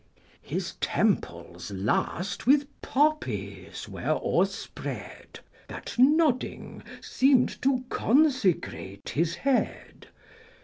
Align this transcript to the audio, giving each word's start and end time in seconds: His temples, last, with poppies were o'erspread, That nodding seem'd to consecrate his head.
His 0.41 0.73
temples, 0.81 1.69
last, 1.69 2.47
with 2.47 2.65
poppies 2.81 3.87
were 3.87 4.09
o'erspread, 4.19 5.41
That 5.67 5.93
nodding 5.99 6.81
seem'd 7.01 7.61
to 7.61 7.83
consecrate 7.87 9.09
his 9.09 9.35
head. 9.35 10.07